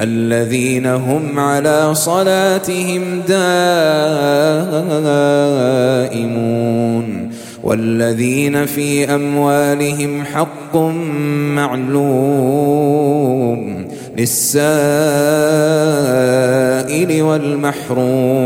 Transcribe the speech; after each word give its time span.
الذين 0.00 0.86
هم 0.86 1.40
على 1.40 1.94
صلاتهم 1.94 3.20
دائمون 3.28 3.66
والذين 7.62 8.66
في 8.66 9.14
أموالهم 9.14 10.24
حق 10.24 10.76
معلوم 11.56 13.06
للسائل 14.16 14.66
والمحروم 17.22 18.45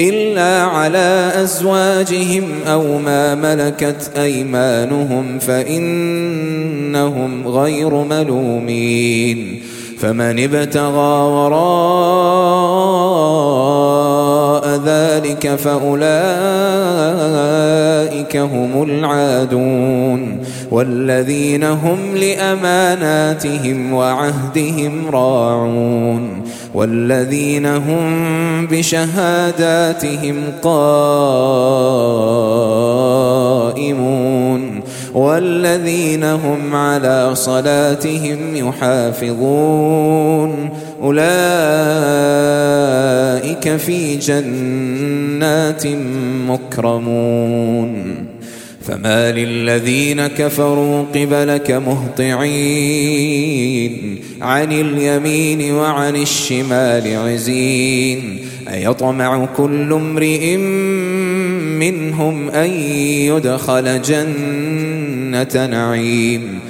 إلا 0.00 0.62
على 0.62 1.32
أزواجهم 1.34 2.44
أو 2.66 2.98
ما 2.98 3.34
ملكت 3.34 4.10
أيمانهم 4.16 5.38
فإنهم 5.38 7.48
غير 7.48 7.94
ملومين. 7.94 9.62
فمن 9.98 10.44
ابتغى 10.44 11.22
وراء 11.22 13.89
ذلك 14.86 15.54
فأولئك 15.54 16.10
هم 18.36 18.82
العادون 18.82 20.40
والذين 20.70 21.64
هم 21.64 21.98
لأماناتهم 22.16 23.92
وعهدهم 23.92 25.10
راعون 25.10 26.42
والذين 26.74 27.66
هم 27.66 28.66
بشهاداتهم 28.66 30.36
قائمون 30.62 31.20
والذين 35.14 36.24
هم 36.24 36.74
على 36.74 37.30
صلاتهم 37.34 38.56
يحافظون 38.56 39.90
أولئك 43.66 43.76
في 43.76 44.16
جنات 44.16 45.86
مكرمون. 46.48 48.14
فما 48.82 49.32
للذين 49.32 50.26
كفروا 50.26 51.04
قبلك 51.14 51.70
مهطعين. 51.70 52.30
عن 54.40 54.72
اليمين 54.72 55.72
وعن 55.74 56.16
الشمال 56.16 57.16
عزين. 57.16 58.38
أيطمع 58.72 59.46
كل 59.56 59.92
امرئ 59.92 60.56
منهم 61.76 62.48
أن 62.48 62.70
يدخل 63.00 64.02
جنة 64.02 65.66
نعيم. 65.66 66.69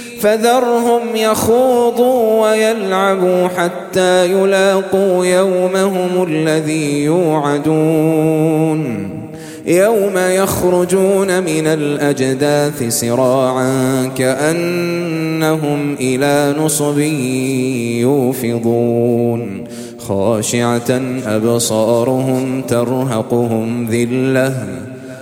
فذرهم 0.21 1.01
يخوضوا 1.15 2.41
ويلعبوا 2.41 3.47
حتى 3.47 4.25
يلاقوا 4.25 5.25
يومهم 5.25 6.27
الذي 6.27 7.03
يوعدون. 7.03 8.81
يوم 9.65 10.13
يخرجون 10.15 11.43
من 11.43 11.67
الأجداث 11.67 12.83
سراعا 12.99 14.11
كأنهم 14.17 15.95
إلى 15.99 16.55
نصب 16.59 16.99
يوفضون. 17.99 19.63
خاشعة 19.97 21.01
أبصارهم 21.25 22.61
ترهقهم 22.61 23.87
ذلة. 23.91 24.90